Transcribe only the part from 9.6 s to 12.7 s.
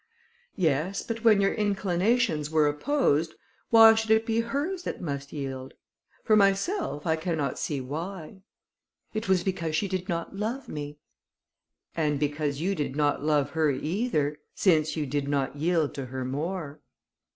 she did not love me." "And because